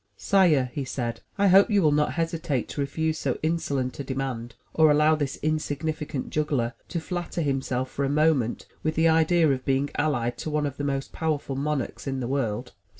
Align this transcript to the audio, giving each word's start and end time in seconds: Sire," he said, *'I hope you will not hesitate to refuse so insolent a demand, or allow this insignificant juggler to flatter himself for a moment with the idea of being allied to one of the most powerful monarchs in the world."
Sire," 0.17 0.71
he 0.73 0.83
said, 0.83 1.21
*'I 1.37 1.49
hope 1.49 1.69
you 1.69 1.83
will 1.83 1.91
not 1.91 2.13
hesitate 2.13 2.67
to 2.69 2.81
refuse 2.81 3.19
so 3.19 3.37
insolent 3.43 3.99
a 3.99 4.03
demand, 4.03 4.55
or 4.73 4.89
allow 4.89 5.13
this 5.13 5.37
insignificant 5.43 6.31
juggler 6.31 6.73
to 6.87 6.99
flatter 6.99 7.41
himself 7.43 7.87
for 7.91 8.03
a 8.03 8.09
moment 8.09 8.65
with 8.81 8.95
the 8.95 9.07
idea 9.07 9.47
of 9.51 9.63
being 9.63 9.91
allied 9.99 10.39
to 10.39 10.49
one 10.49 10.65
of 10.65 10.77
the 10.77 10.83
most 10.83 11.11
powerful 11.13 11.55
monarchs 11.55 12.07
in 12.07 12.19
the 12.19 12.27
world." 12.27 12.73